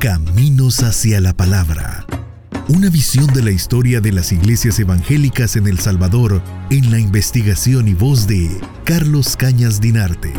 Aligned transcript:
Caminos 0.00 0.82
hacia 0.82 1.20
la 1.20 1.34
Palabra. 1.34 2.06
Una 2.70 2.88
visión 2.88 3.26
de 3.34 3.42
la 3.42 3.50
historia 3.50 4.00
de 4.00 4.12
las 4.12 4.32
iglesias 4.32 4.78
evangélicas 4.78 5.56
en 5.56 5.66
El 5.66 5.78
Salvador 5.78 6.40
en 6.70 6.90
la 6.90 6.98
investigación 6.98 7.86
y 7.86 7.92
voz 7.92 8.26
de 8.26 8.48
Carlos 8.84 9.36
Cañas 9.36 9.78
Dinarte. 9.78 10.32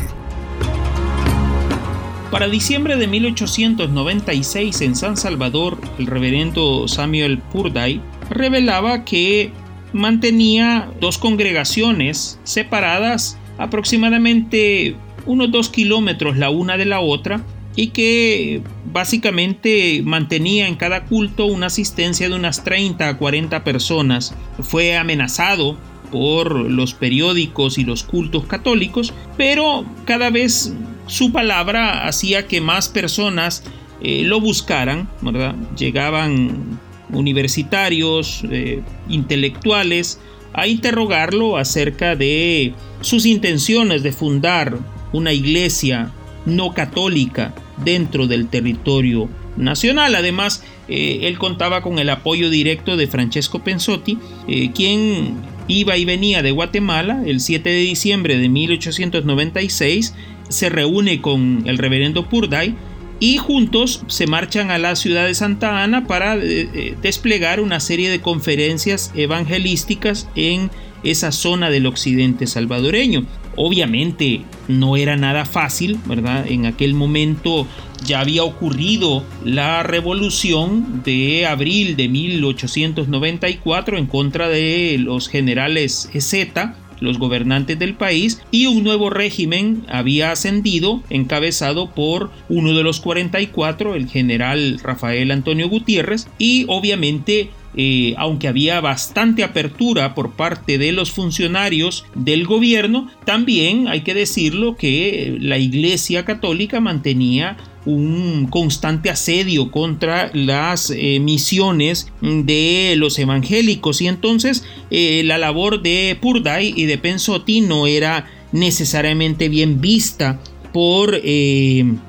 Para 2.31 2.47
diciembre 2.47 2.95
de 2.95 3.05
1896 3.05 4.81
en 4.81 4.95
San 4.95 5.15
Salvador, 5.15 5.79
el 5.99 6.07
reverendo 6.07 6.87
Samuel 6.87 7.37
Purday 7.37 8.01
revelaba 8.31 9.05
que 9.05 9.53
mantenía 9.93 10.91
dos 10.99 11.19
congregaciones 11.19 12.39
separadas 12.45 13.37
aproximadamente 13.59 14.95
unos 15.27 15.51
dos 15.51 15.69
kilómetros 15.69 16.35
la 16.35 16.49
una 16.49 16.77
de 16.77 16.85
la 16.85 16.99
otra 16.99 17.45
y 17.75 17.87
que 17.87 18.61
básicamente 18.91 20.01
mantenía 20.03 20.67
en 20.67 20.75
cada 20.75 21.05
culto 21.05 21.45
una 21.45 21.67
asistencia 21.67 22.27
de 22.27 22.35
unas 22.35 22.63
30 22.63 23.07
a 23.07 23.17
40 23.17 23.63
personas. 23.63 24.35
Fue 24.59 24.97
amenazado 24.97 25.77
por 26.11 26.53
los 26.53 26.93
periódicos 26.93 27.77
y 27.77 27.85
los 27.85 28.03
cultos 28.03 28.45
católicos, 28.45 29.13
pero 29.37 29.85
cada 30.05 30.29
vez 30.29 30.73
su 31.07 31.31
palabra 31.31 32.07
hacía 32.07 32.47
que 32.47 32.59
más 32.59 32.89
personas 32.89 33.63
eh, 34.01 34.23
lo 34.23 34.41
buscaran, 34.41 35.09
¿verdad? 35.21 35.55
Llegaban 35.77 36.79
universitarios, 37.13 38.43
eh, 38.49 38.81
intelectuales, 39.07 40.19
a 40.53 40.67
interrogarlo 40.67 41.57
acerca 41.57 42.15
de 42.15 42.73
sus 42.99 43.25
intenciones 43.25 44.03
de 44.03 44.11
fundar 44.11 44.77
una 45.13 45.31
iglesia 45.31 46.11
no 46.45 46.73
católica 46.73 47.53
dentro 47.83 48.27
del 48.27 48.47
territorio 48.47 49.29
nacional. 49.57 50.15
Además, 50.15 50.63
eh, 50.87 51.19
él 51.23 51.37
contaba 51.37 51.81
con 51.81 51.99
el 51.99 52.09
apoyo 52.09 52.49
directo 52.49 52.97
de 52.97 53.07
Francesco 53.07 53.63
Pensotti, 53.63 54.17
eh, 54.47 54.71
quien 54.73 55.35
iba 55.67 55.97
y 55.97 56.05
venía 56.05 56.41
de 56.41 56.51
Guatemala 56.51 57.23
el 57.25 57.39
7 57.39 57.69
de 57.69 57.81
diciembre 57.81 58.37
de 58.37 58.49
1896, 58.49 60.15
se 60.49 60.69
reúne 60.69 61.21
con 61.21 61.63
el 61.65 61.77
reverendo 61.77 62.27
Purday 62.27 62.75
y 63.19 63.37
juntos 63.37 64.03
se 64.07 64.25
marchan 64.25 64.71
a 64.71 64.79
la 64.79 64.95
ciudad 64.95 65.27
de 65.27 65.35
Santa 65.35 65.83
Ana 65.83 66.07
para 66.07 66.35
eh, 66.37 66.95
desplegar 67.01 67.61
una 67.61 67.79
serie 67.79 68.09
de 68.09 68.19
conferencias 68.19 69.11
evangelísticas 69.15 70.27
en 70.35 70.71
esa 71.03 71.31
zona 71.31 71.69
del 71.69 71.85
occidente 71.85 72.47
salvadoreño. 72.47 73.25
Obviamente 73.55 74.41
no 74.67 74.95
era 74.97 75.17
nada 75.17 75.45
fácil, 75.45 75.99
¿verdad? 76.05 76.45
En 76.47 76.65
aquel 76.65 76.93
momento 76.93 77.67
ya 78.05 78.21
había 78.21 78.43
ocurrido 78.43 79.23
la 79.43 79.83
revolución 79.83 81.03
de 81.03 81.45
abril 81.45 81.95
de 81.95 82.07
1894 82.07 83.97
en 83.97 84.05
contra 84.07 84.47
de 84.47 84.97
los 84.99 85.27
generales 85.27 86.09
Z, 86.17 86.75
los 86.99 87.17
gobernantes 87.17 87.77
del 87.79 87.95
país, 87.95 88.41
y 88.51 88.67
un 88.67 88.83
nuevo 88.83 89.09
régimen 89.09 89.83
había 89.89 90.31
ascendido, 90.31 91.01
encabezado 91.09 91.89
por 91.89 92.31
uno 92.47 92.73
de 92.73 92.83
los 92.83 93.01
44, 93.01 93.95
el 93.95 94.07
general 94.07 94.79
Rafael 94.83 95.31
Antonio 95.31 95.67
Gutiérrez, 95.67 96.27
y 96.37 96.65
obviamente 96.67 97.49
eh, 97.75 98.15
aunque 98.17 98.49
había 98.49 98.81
bastante 98.81 99.43
apertura 99.43 100.13
por 100.13 100.33
parte 100.33 100.77
de 100.77 100.91
los 100.91 101.11
funcionarios 101.11 102.05
del 102.15 102.45
gobierno, 102.45 103.09
también 103.25 103.87
hay 103.87 104.01
que 104.01 104.13
decirlo 104.13 104.75
que 104.75 105.37
la 105.39 105.57
Iglesia 105.57 106.25
Católica 106.25 106.81
mantenía 106.81 107.55
un 107.85 108.47
constante 108.49 109.09
asedio 109.09 109.71
contra 109.71 110.29
las 110.33 110.91
eh, 110.91 111.19
misiones 111.21 112.11
de 112.21 112.95
los 112.97 113.17
evangélicos. 113.17 114.01
Y 114.01 114.07
entonces 114.07 114.65
eh, 114.89 115.23
la 115.23 115.37
labor 115.37 115.81
de 115.81 116.17
Purday 116.21 116.73
y 116.75 116.85
de 116.85 116.97
Pensotti 116.97 117.61
no 117.61 117.87
era 117.87 118.29
necesariamente 118.51 119.47
bien 119.47 119.79
vista 119.79 120.41
por 120.73 121.21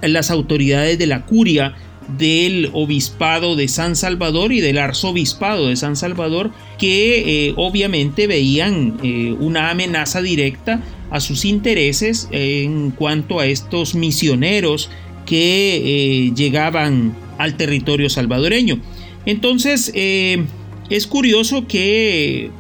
las 0.03 0.31
autoridades 0.31 0.99
de 0.99 1.06
la 1.06 1.25
curia 1.25 1.75
del 2.19 2.71
obispado 2.73 3.57
de 3.57 3.69
San 3.69 3.97
Salvador 3.97 4.53
y 4.53 4.61
del 4.61 4.79
arzobispado 4.79 5.69
de 5.69 5.77
San 5.77 5.97
Salvador 5.97 6.51
que 6.79 7.49
eh, 7.49 7.55
obviamente 7.57 8.27
veían 8.27 8.99
eh, 9.03 9.35
una 9.39 9.71
amenaza 9.71 10.23
directa 10.23 10.83
a 11.11 11.21
sus 11.21 11.45
intereses 11.45 12.29
en 12.31 12.91
cuanto 12.91 13.41
a 13.41 13.47
estos 13.47 13.95
misioneros 13.95 14.91
que 15.27 15.77
eh, 15.77 16.33
llegaban 16.35 17.15
al 17.39 17.57
territorio 17.57 18.09
salvadoreño. 18.11 18.81
Entonces 19.25 19.93
es 19.95 21.07
curioso 21.07 21.67
que 21.67 22.51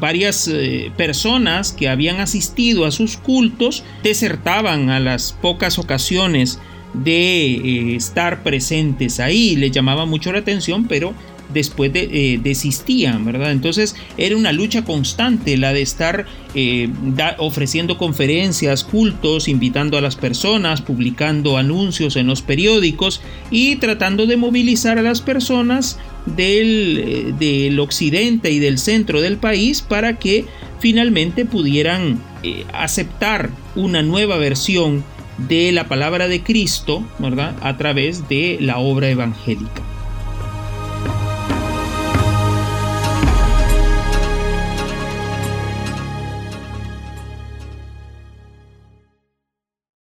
varias 0.00 0.50
personas 0.96 1.72
que 1.72 1.88
habían 1.88 2.20
asistido 2.20 2.86
a 2.86 2.90
sus 2.90 3.16
cultos 3.18 3.84
desertaban 4.02 4.90
a 4.90 5.00
las 5.00 5.32
pocas 5.32 5.78
ocasiones 5.78 6.58
de 6.94 7.54
eh, 7.54 7.96
estar 7.96 8.42
presentes 8.42 9.20
ahí, 9.20 9.56
le 9.56 9.70
llamaba 9.70 10.06
mucho 10.06 10.32
la 10.32 10.38
atención, 10.38 10.86
pero 10.88 11.14
después 11.52 11.90
de, 11.94 12.08
eh, 12.12 12.40
desistían, 12.42 13.24
¿verdad? 13.24 13.52
Entonces 13.52 13.96
era 14.18 14.36
una 14.36 14.52
lucha 14.52 14.84
constante 14.84 15.56
la 15.56 15.72
de 15.72 15.80
estar 15.80 16.26
eh, 16.54 16.90
ofreciendo 17.38 17.96
conferencias, 17.96 18.84
cultos, 18.84 19.48
invitando 19.48 19.96
a 19.96 20.02
las 20.02 20.16
personas, 20.16 20.82
publicando 20.82 21.56
anuncios 21.56 22.16
en 22.16 22.26
los 22.26 22.42
periódicos 22.42 23.22
y 23.50 23.76
tratando 23.76 24.26
de 24.26 24.36
movilizar 24.36 24.98
a 24.98 25.02
las 25.02 25.22
personas 25.22 25.98
del, 26.26 27.34
del 27.38 27.80
occidente 27.80 28.50
y 28.50 28.58
del 28.58 28.78
centro 28.78 29.22
del 29.22 29.38
país 29.38 29.80
para 29.80 30.18
que 30.18 30.44
finalmente 30.80 31.46
pudieran 31.46 32.20
aceptar 32.74 33.50
una 33.74 34.02
nueva 34.02 34.36
versión 34.36 35.02
de 35.38 35.72
la 35.72 35.88
palabra 35.88 36.28
de 36.28 36.42
Cristo, 36.42 37.04
¿verdad? 37.18 37.56
A 37.62 37.76
través 37.76 38.28
de 38.28 38.58
la 38.60 38.78
obra 38.78 39.08
evangélica. 39.08 39.87